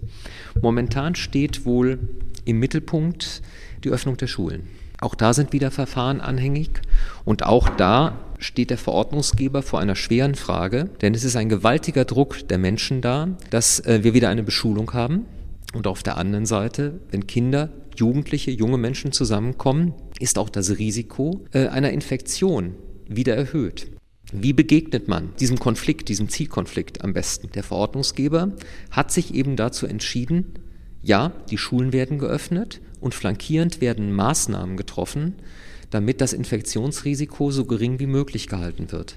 Momentan 0.61 1.15
steht 1.15 1.65
wohl 1.65 1.99
im 2.43 2.59
Mittelpunkt 2.59 3.41
die 3.83 3.89
Öffnung 3.89 4.17
der 4.17 4.27
Schulen. 4.27 4.67
Auch 5.05 5.13
da 5.13 5.35
sind 5.35 5.53
wieder 5.53 5.69
Verfahren 5.69 6.19
anhängig 6.19 6.81
und 7.25 7.45
auch 7.45 7.69
da 7.69 8.17
steht 8.39 8.71
der 8.71 8.79
Verordnungsgeber 8.79 9.61
vor 9.61 9.79
einer 9.79 9.95
schweren 9.95 10.33
Frage, 10.33 10.89
denn 10.99 11.13
es 11.13 11.23
ist 11.23 11.35
ein 11.35 11.47
gewaltiger 11.47 12.05
Druck 12.05 12.47
der 12.47 12.57
Menschen 12.57 13.01
da, 13.01 13.27
dass 13.51 13.79
äh, 13.81 13.99
wir 14.01 14.15
wieder 14.15 14.29
eine 14.29 14.41
Beschulung 14.41 14.93
haben. 14.93 15.25
Und 15.75 15.85
auf 15.85 16.01
der 16.01 16.17
anderen 16.17 16.47
Seite, 16.47 17.01
wenn 17.11 17.27
Kinder, 17.27 17.69
Jugendliche, 17.95 18.49
junge 18.49 18.79
Menschen 18.79 19.11
zusammenkommen, 19.11 19.93
ist 20.19 20.39
auch 20.39 20.49
das 20.49 20.79
Risiko 20.79 21.45
äh, 21.51 21.67
einer 21.67 21.91
Infektion 21.91 22.73
wieder 23.07 23.35
erhöht. 23.35 23.91
Wie 24.33 24.53
begegnet 24.53 25.07
man 25.07 25.35
diesem 25.39 25.59
Konflikt, 25.59 26.09
diesem 26.09 26.29
Zielkonflikt 26.29 27.03
am 27.03 27.13
besten? 27.13 27.51
Der 27.53 27.61
Verordnungsgeber 27.61 28.53
hat 28.89 29.11
sich 29.11 29.35
eben 29.35 29.55
dazu 29.55 29.85
entschieden, 29.85 30.53
ja, 31.03 31.31
die 31.51 31.59
Schulen 31.59 31.93
werden 31.93 32.17
geöffnet 32.17 32.81
und 33.05 33.13
flankierend 33.13 33.81
werden 33.81 34.11
Maßnahmen 34.11 34.77
getroffen, 34.77 35.35
damit 35.91 36.21
das 36.21 36.33
Infektionsrisiko 36.33 37.51
so 37.51 37.65
gering 37.65 37.99
wie 37.99 38.07
möglich 38.07 38.47
gehalten 38.47 38.91
wird. 38.91 39.15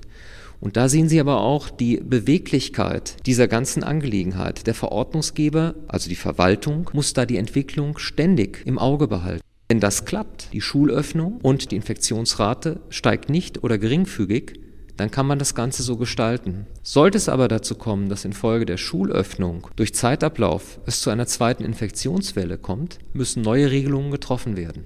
Und 0.60 0.76
da 0.76 0.90
sehen 0.90 1.08
Sie 1.08 1.18
aber 1.18 1.40
auch 1.40 1.70
die 1.70 1.96
Beweglichkeit 1.96 3.16
dieser 3.24 3.48
ganzen 3.48 3.82
Angelegenheit. 3.82 4.66
Der 4.66 4.74
Verordnungsgeber, 4.74 5.74
also 5.88 6.10
die 6.10 6.16
Verwaltung, 6.16 6.90
muss 6.92 7.14
da 7.14 7.24
die 7.24 7.38
Entwicklung 7.38 7.96
ständig 7.96 8.62
im 8.66 8.78
Auge 8.78 9.08
behalten. 9.08 9.42
Wenn 9.68 9.80
das 9.80 10.04
klappt, 10.04 10.52
die 10.52 10.60
Schulöffnung 10.60 11.38
und 11.42 11.70
die 11.70 11.76
Infektionsrate 11.76 12.80
steigt 12.90 13.30
nicht 13.30 13.64
oder 13.64 13.78
geringfügig, 13.78 14.60
dann 14.98 15.10
kann 15.10 15.26
man 15.26 15.38
das 15.38 15.54
Ganze 15.54 15.82
so 15.82 15.96
gestalten. 15.96 16.66
Sollte 16.82 17.16
es 17.16 17.28
aber 17.28 17.48
dazu 17.48 17.76
kommen, 17.76 18.08
dass 18.08 18.24
infolge 18.24 18.66
der 18.66 18.76
Schulöffnung 18.76 19.68
durch 19.76 19.94
Zeitablauf 19.94 20.80
es 20.86 21.00
zu 21.00 21.10
einer 21.10 21.26
zweiten 21.26 21.64
Infektionswelle 21.64 22.58
kommt, 22.58 22.98
müssen 23.12 23.42
neue 23.42 23.70
Regelungen 23.70 24.10
getroffen 24.10 24.56
werden. 24.56 24.84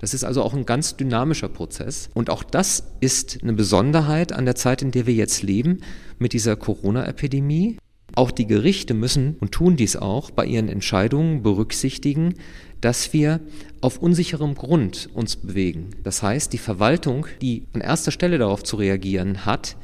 Das 0.00 0.14
ist 0.14 0.24
also 0.24 0.42
auch 0.42 0.52
ein 0.52 0.66
ganz 0.66 0.96
dynamischer 0.96 1.48
Prozess. 1.48 2.10
Und 2.12 2.28
auch 2.28 2.42
das 2.42 2.82
ist 2.98 3.38
eine 3.40 3.52
Besonderheit 3.52 4.32
an 4.32 4.46
der 4.46 4.56
Zeit, 4.56 4.82
in 4.82 4.90
der 4.90 5.06
wir 5.06 5.14
jetzt 5.14 5.44
leben, 5.44 5.80
mit 6.18 6.32
dieser 6.32 6.56
Corona-Epidemie. 6.56 7.78
Auch 8.14 8.30
die 8.30 8.46
Gerichte 8.46 8.94
müssen 8.94 9.36
und 9.40 9.52
tun 9.52 9.76
dies 9.76 9.96
auch 9.96 10.30
bei 10.30 10.44
ihren 10.44 10.68
Entscheidungen 10.68 11.42
berücksichtigen, 11.42 12.34
dass 12.80 13.12
wir 13.12 13.40
auf 13.80 13.98
unsicherem 13.98 14.54
Grund 14.54 15.08
uns 15.14 15.36
bewegen. 15.36 15.90
Das 16.02 16.22
heißt, 16.22 16.52
die 16.52 16.58
Verwaltung, 16.58 17.26
die 17.40 17.66
an 17.72 17.80
erster 17.80 18.10
Stelle 18.10 18.38
darauf 18.38 18.62
zu 18.62 18.76
reagieren 18.76 19.46
hat, 19.46 19.76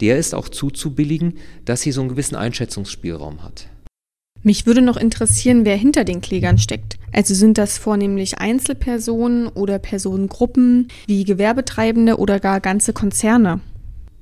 der 0.00 0.18
ist 0.18 0.34
auch 0.34 0.48
zuzubilligen, 0.48 1.34
dass 1.64 1.82
sie 1.82 1.92
so 1.92 2.00
einen 2.00 2.10
gewissen 2.10 2.36
Einschätzungsspielraum 2.36 3.42
hat. 3.42 3.68
Mich 4.42 4.66
würde 4.66 4.82
noch 4.82 4.98
interessieren, 4.98 5.64
wer 5.64 5.76
hinter 5.76 6.04
den 6.04 6.20
Klägern 6.20 6.58
steckt. 6.58 6.98
Also 7.12 7.34
sind 7.34 7.56
das 7.56 7.78
vornehmlich 7.78 8.38
Einzelpersonen 8.38 9.48
oder 9.48 9.78
Personengruppen 9.78 10.88
wie 11.06 11.24
Gewerbetreibende 11.24 12.18
oder 12.18 12.40
gar 12.40 12.60
ganze 12.60 12.92
Konzerne? 12.92 13.60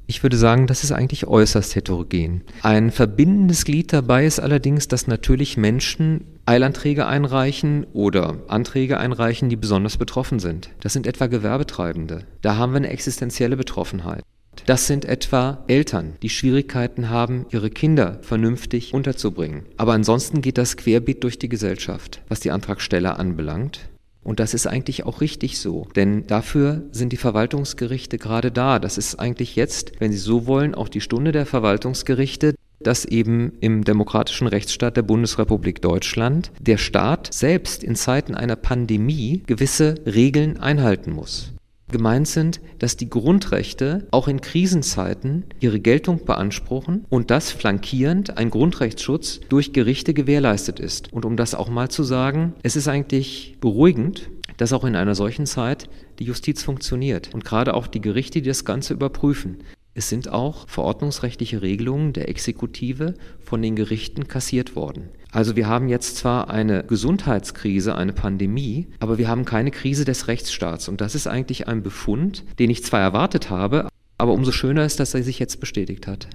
Ich 0.06 0.22
würde 0.22 0.36
sagen, 0.36 0.66
das 0.66 0.84
ist 0.84 0.92
eigentlich 0.92 1.26
äußerst 1.26 1.74
heterogen. 1.74 2.42
Ein 2.62 2.90
verbindendes 2.90 3.64
Glied 3.64 3.92
dabei 3.92 4.26
ist 4.26 4.40
allerdings, 4.40 4.88
dass 4.88 5.06
natürlich 5.06 5.56
Menschen 5.56 6.24
Eilanträge 6.44 7.06
einreichen 7.06 7.86
oder 7.92 8.38
Anträge 8.48 8.98
einreichen, 8.98 9.48
die 9.48 9.56
besonders 9.56 9.96
betroffen 9.96 10.38
sind. 10.38 10.70
Das 10.80 10.92
sind 10.92 11.06
etwa 11.06 11.28
Gewerbetreibende. 11.28 12.26
Da 12.40 12.56
haben 12.56 12.72
wir 12.72 12.78
eine 12.78 12.90
existenzielle 12.90 13.56
Betroffenheit. 13.56 14.22
Das 14.66 14.86
sind 14.86 15.06
etwa 15.06 15.64
Eltern, 15.66 16.14
die 16.22 16.28
Schwierigkeiten 16.28 17.08
haben, 17.08 17.46
ihre 17.50 17.70
Kinder 17.70 18.18
vernünftig 18.22 18.92
unterzubringen. 18.92 19.64
Aber 19.76 19.94
ansonsten 19.94 20.42
geht 20.42 20.58
das 20.58 20.76
querbeet 20.76 21.24
durch 21.24 21.38
die 21.38 21.48
Gesellschaft, 21.48 22.20
was 22.28 22.40
die 22.40 22.50
Antragsteller 22.50 23.18
anbelangt. 23.18 23.88
Und 24.24 24.38
das 24.38 24.54
ist 24.54 24.66
eigentlich 24.66 25.04
auch 25.04 25.20
richtig 25.20 25.58
so, 25.58 25.88
denn 25.96 26.26
dafür 26.26 26.82
sind 26.92 27.12
die 27.12 27.16
Verwaltungsgerichte 27.16 28.18
gerade 28.18 28.52
da. 28.52 28.78
Das 28.78 28.98
ist 28.98 29.16
eigentlich 29.16 29.56
jetzt, 29.56 29.92
wenn 29.98 30.12
Sie 30.12 30.18
so 30.18 30.46
wollen, 30.46 30.74
auch 30.74 30.88
die 30.88 31.00
Stunde 31.00 31.32
der 31.32 31.46
Verwaltungsgerichte, 31.46 32.54
dass 32.80 33.04
eben 33.04 33.52
im 33.60 33.84
demokratischen 33.84 34.46
Rechtsstaat 34.46 34.96
der 34.96 35.02
Bundesrepublik 35.02 35.82
Deutschland 35.82 36.50
der 36.60 36.78
Staat 36.78 37.32
selbst 37.32 37.82
in 37.84 37.96
Zeiten 37.96 38.34
einer 38.34 38.56
Pandemie 38.56 39.42
gewisse 39.46 39.94
Regeln 40.06 40.58
einhalten 40.58 41.12
muss 41.12 41.51
gemeint 41.92 42.26
sind, 42.26 42.60
dass 42.80 42.96
die 42.96 43.08
Grundrechte 43.08 44.08
auch 44.10 44.26
in 44.26 44.40
Krisenzeiten 44.40 45.44
ihre 45.60 45.78
Geltung 45.78 46.24
beanspruchen 46.24 47.04
und 47.08 47.30
das 47.30 47.52
flankierend 47.52 48.36
ein 48.36 48.50
Grundrechtsschutz 48.50 49.40
durch 49.48 49.72
Gerichte 49.72 50.14
gewährleistet 50.14 50.80
ist. 50.80 51.12
Und 51.12 51.24
um 51.24 51.36
das 51.36 51.54
auch 51.54 51.68
mal 51.68 51.88
zu 51.88 52.02
sagen, 52.02 52.54
es 52.64 52.74
ist 52.74 52.88
eigentlich 52.88 53.56
beruhigend, 53.60 54.28
dass 54.56 54.72
auch 54.72 54.84
in 54.84 54.96
einer 54.96 55.14
solchen 55.14 55.46
Zeit 55.46 55.88
die 56.18 56.24
Justiz 56.24 56.62
funktioniert 56.62 57.32
und 57.32 57.44
gerade 57.44 57.74
auch 57.74 57.86
die 57.86 58.00
Gerichte, 58.00 58.42
die 58.42 58.48
das 58.48 58.64
Ganze 58.64 58.94
überprüfen. 58.94 59.58
Es 59.94 60.08
sind 60.08 60.28
auch 60.28 60.68
verordnungsrechtliche 60.68 61.62
Regelungen 61.62 62.12
der 62.12 62.28
Exekutive 62.28 63.14
von 63.40 63.60
den 63.60 63.76
Gerichten 63.76 64.26
kassiert 64.26 64.74
worden. 64.74 65.10
Also 65.32 65.56
wir 65.56 65.66
haben 65.66 65.88
jetzt 65.88 66.18
zwar 66.18 66.50
eine 66.50 66.84
Gesundheitskrise, 66.84 67.94
eine 67.94 68.12
Pandemie, 68.12 68.88
aber 69.00 69.16
wir 69.16 69.28
haben 69.28 69.46
keine 69.46 69.70
Krise 69.70 70.04
des 70.04 70.28
Rechtsstaats. 70.28 70.88
Und 70.88 71.00
das 71.00 71.14
ist 71.14 71.26
eigentlich 71.26 71.66
ein 71.68 71.82
Befund, 71.82 72.44
den 72.58 72.68
ich 72.68 72.84
zwar 72.84 73.00
erwartet 73.00 73.48
habe, 73.48 73.88
aber 74.18 74.34
umso 74.34 74.52
schöner 74.52 74.84
ist, 74.84 75.00
dass 75.00 75.14
er 75.14 75.22
sich 75.22 75.38
jetzt 75.38 75.58
bestätigt 75.58 76.06
hat. 76.06 76.28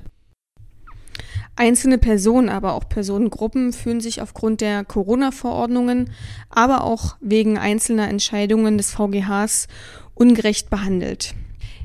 Einzelne 1.55 1.99
Personen, 1.99 2.49
aber 2.49 2.73
auch 2.73 2.89
Personengruppen 2.89 3.71
fühlen 3.71 4.01
sich 4.01 4.19
aufgrund 4.19 4.61
der 4.61 4.83
Corona-Verordnungen, 4.83 6.09
aber 6.49 6.83
auch 6.83 7.17
wegen 7.21 7.59
einzelner 7.59 8.09
Entscheidungen 8.09 8.77
des 8.77 8.91
VGHs 8.93 9.67
ungerecht 10.15 10.71
behandelt. 10.71 11.35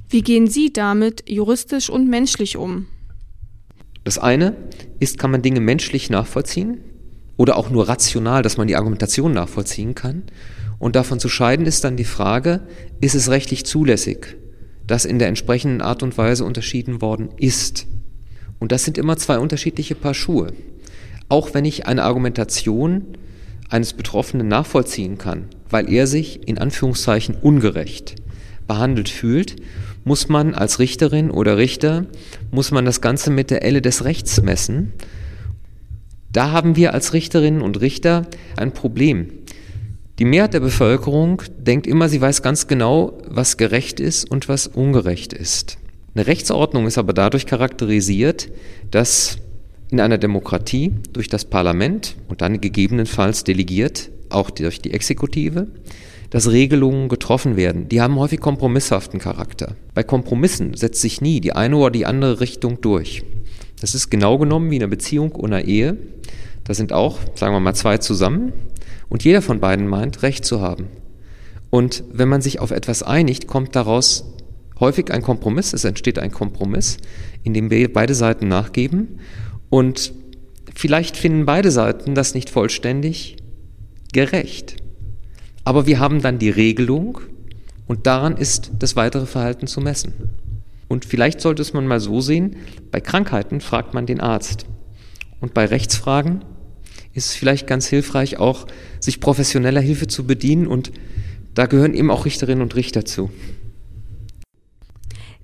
Wie 0.09 0.23
gehen 0.23 0.47
Sie 0.47 0.73
damit 0.73 1.29
juristisch 1.29 1.91
und 1.91 2.09
menschlich 2.09 2.57
um? 2.57 2.87
Das 4.05 4.19
eine 4.19 4.57
ist, 4.99 5.19
kann 5.19 5.31
man 5.31 5.43
Dinge 5.43 5.61
menschlich 5.61 6.09
nachvollziehen 6.11 6.81
oder 7.43 7.57
auch 7.57 7.71
nur 7.71 7.89
rational, 7.89 8.45
dass 8.45 8.57
man 8.57 8.69
die 8.69 8.77
Argumentation 8.77 9.33
nachvollziehen 9.33 9.97
kann. 9.97 10.23
Und 10.79 10.95
davon 10.95 11.19
zu 11.19 11.29
scheiden 11.29 11.67
ist 11.67 11.83
dann 11.83 11.97
die 11.97 12.05
Frage, 12.05 12.61
ist 13.01 13.17
es 13.17 13.31
rechtlich 13.31 13.67
zulässig, 13.67 14.37
das 14.87 15.05
in 15.05 15.19
der 15.19 15.27
entsprechenden 15.27 15.81
Art 15.81 16.05
und 16.05 16.17
Weise 16.17 16.45
unterschieden 16.45 17.03
worden 17.03 17.31
ist. 17.39 17.89
Und 18.61 18.71
das 18.71 18.85
sind 18.85 18.97
immer 18.97 19.17
zwei 19.17 19.41
unterschiedliche 19.41 19.97
Paar 19.97 20.15
Schuhe. 20.15 20.53
Auch 21.29 21.53
wenn 21.53 21.65
ich 21.65 21.85
eine 21.85 22.05
Argumentation 22.05 23.09
eines 23.69 23.93
Betroffenen 23.93 24.47
nachvollziehen 24.47 25.19
kann, 25.19 25.47
weil 25.69 25.93
er 25.93 26.07
sich 26.07 26.47
in 26.47 26.59
Anführungszeichen 26.59 27.35
ungerecht 27.35 28.15
behandelt 28.69 29.09
fühlt, 29.09 29.57
muss 30.05 30.29
man 30.29 30.55
als 30.55 30.79
Richterin 30.79 31.33
oder 31.33 31.57
Richter, 31.57 32.07
muss 32.53 32.71
man 32.71 32.85
das 32.85 33.01
Ganze 33.01 33.31
mit 33.33 33.51
der 33.51 33.65
Elle 33.65 33.83
des 33.83 34.05
Rechts 34.05 34.41
messen. 34.41 34.93
Da 36.33 36.51
haben 36.51 36.77
wir 36.77 36.95
als 36.95 37.13
Richterinnen 37.13 37.61
und 37.61 37.81
Richter 37.81 38.27
ein 38.57 38.73
Problem. 38.73 39.29
Die 40.19 40.25
Mehrheit 40.25 40.55
der 40.55 40.61
Bevölkerung 40.61 41.43
denkt 41.59 41.87
immer, 41.87 42.09
sie 42.09 42.21
weiß 42.21 42.43
ganz 42.43 42.67
genau, 42.67 43.19
was 43.29 43.59
gerecht 43.59 44.01
ist 44.01 44.31
und 44.31 44.49
was 44.49 44.67
ungerecht 44.67 45.33
ist. 45.33 45.79
Eine 46.15 46.27
Rechtsordnung 46.27 46.87
ist 46.87 46.99
aber 46.99 47.13
dadurch 47.13 47.47
charakterisiert, 47.47 48.51
dass 48.91 49.39
in 49.91 50.01
einer 50.01 50.19
Demokratie 50.19 50.93
durch 51.13 51.29
das 51.29 51.45
Parlament 51.45 52.17
und 52.29 52.41
dann 52.41 52.61
gegebenenfalls 52.61 53.45
delegiert, 53.45 54.11
auch 54.31 54.51
durch 54.51 54.81
die 54.81 54.95
Exekutive, 54.95 55.67
dass 56.31 56.51
Regelungen 56.51 57.09
getroffen 57.09 57.57
werden. 57.57 57.91
Die 57.91 58.01
haben 58.01 58.19
häufig 58.19 58.41
kompromisshaften 58.41 59.21
Charakter. 59.21 59.77
Bei 59.93 60.03
Kompromissen 60.03 60.75
setzt 60.75 61.03
sich 61.03 61.21
nie 61.21 61.43
die 61.43 61.53
eine 61.53 61.77
oder 61.77 61.91
die 61.91 62.07
andere 62.07 62.41
Richtung 62.41 62.81
durch. 62.81 63.23
Das 63.83 63.97
ist 63.97 64.11
genau 64.11 64.39
genommen 64.39 64.71
wie 64.71 64.77
in 64.77 64.83
einer 64.83 64.91
Beziehung 64.91 65.33
oder 65.33 65.57
einer 65.57 65.65
Ehe. 65.67 65.97
Da 66.63 66.73
sind 66.73 66.93
auch, 66.93 67.19
sagen 67.35 67.53
wir 67.53 67.59
mal, 67.59 67.75
zwei 67.75 67.99
zusammen 67.99 68.53
und 69.09 69.25
jeder 69.25 69.43
von 69.43 69.59
beiden 69.59 69.89
meint, 69.89 70.23
Recht 70.23 70.45
zu 70.45 70.61
haben. 70.61 70.87
Und 71.69 72.05
wenn 72.13 72.29
man 72.29 72.43
sich 72.43 72.61
auf 72.61 72.71
etwas 72.71 73.03
einigt, 73.03 73.49
kommt 73.49 73.75
daraus 73.75 74.25
häufig 74.79 75.11
ein 75.11 75.23
Kompromiss, 75.23 75.73
es 75.73 75.83
entsteht 75.83 76.21
ein 76.21 76.31
Kompromiss, 76.31 76.99
in 77.43 77.55
dem 77.55 77.71
beide 77.93 78.15
Seiten 78.15 78.47
nachgeben 78.47 79.19
und 79.69 80.13
vielleicht 80.77 81.17
finden 81.17 81.45
beide 81.45 81.73
Seiten 81.73 82.15
das 82.15 82.35
nicht 82.35 82.51
vollständig 82.51 83.37
gerecht. 84.13 84.77
Aber 85.65 85.89
wir 85.89 85.99
haben 85.99 86.23
dann 86.23 86.39
die 86.39 86.51
Regelung 86.51 87.19
und 87.89 88.07
daran 88.07 88.37
ist 88.37 88.71
das 88.79 88.95
weitere 88.95 89.27
Verhalten 89.27 89.67
zu 89.67 89.81
messen. 89.81 90.13
Und 90.89 91.05
vielleicht 91.05 91.41
sollte 91.41 91.63
es 91.63 91.73
man 91.73 91.87
mal 91.87 92.01
so 92.01 92.21
sehen, 92.21 92.57
bei 92.91 93.01
Krankheiten 93.01 93.61
fragt 93.61 93.95
man 93.95 94.07
den 94.07 94.21
Arzt. 94.21 94.67
Und 95.41 95.55
bei 95.55 95.65
Rechtsfragen 95.65 96.45
ist 97.15 97.27
es 97.27 97.35
vielleicht 97.35 97.67
ganz 97.67 97.87
hilfreich, 97.87 98.39
auch 98.39 98.67
sich 99.01 99.21
professioneller 99.21 99.81
Hilfe 99.81 100.07
zu 100.07 100.27
bedienen 100.27 100.67
und 100.67 100.93
da 101.55 101.67
gehören 101.67 101.95
eben 101.95 102.11
auch 102.11 102.25
Richterinnen 102.25 102.63
und 102.63 102.77
Richter 102.77 103.05
zu. 103.05 103.31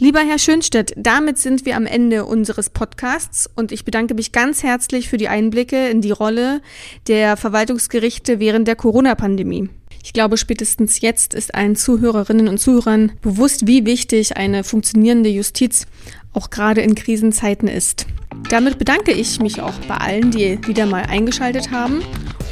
Lieber 0.00 0.20
Herr 0.20 0.38
Schönstedt, 0.38 0.92
damit 0.96 1.38
sind 1.38 1.66
wir 1.66 1.76
am 1.76 1.84
Ende 1.84 2.24
unseres 2.24 2.70
Podcasts 2.70 3.50
und 3.56 3.72
ich 3.72 3.84
bedanke 3.84 4.14
mich 4.14 4.30
ganz 4.30 4.62
herzlich 4.62 5.08
für 5.08 5.16
die 5.16 5.28
Einblicke 5.28 5.88
in 5.88 6.00
die 6.00 6.12
Rolle 6.12 6.62
der 7.08 7.36
Verwaltungsgerichte 7.36 8.38
während 8.38 8.68
der 8.68 8.76
Corona-Pandemie. 8.76 9.70
Ich 10.08 10.14
glaube, 10.14 10.38
spätestens 10.38 11.02
jetzt 11.02 11.34
ist 11.34 11.54
allen 11.54 11.76
Zuhörerinnen 11.76 12.48
und 12.48 12.56
Zuhörern 12.56 13.12
bewusst, 13.20 13.66
wie 13.66 13.84
wichtig 13.84 14.38
eine 14.38 14.64
funktionierende 14.64 15.28
Justiz 15.28 15.84
auch 16.32 16.48
gerade 16.48 16.80
in 16.80 16.94
Krisenzeiten 16.94 17.68
ist. 17.68 18.06
Damit 18.48 18.78
bedanke 18.78 19.12
ich 19.12 19.38
mich 19.38 19.60
auch 19.60 19.74
bei 19.86 19.98
allen, 19.98 20.30
die 20.30 20.66
wieder 20.66 20.86
mal 20.86 21.02
eingeschaltet 21.02 21.72
haben 21.72 22.00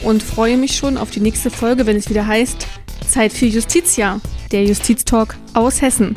und 0.02 0.22
freue 0.22 0.58
mich 0.58 0.76
schon 0.76 0.98
auf 0.98 1.10
die 1.10 1.20
nächste 1.20 1.48
Folge, 1.48 1.86
wenn 1.86 1.96
es 1.96 2.10
wieder 2.10 2.26
heißt 2.26 2.66
Zeit 3.08 3.32
für 3.32 3.46
Justitia, 3.46 4.20
der 4.52 4.64
Justiztalk 4.64 5.34
aus 5.54 5.80
Hessen. 5.80 6.14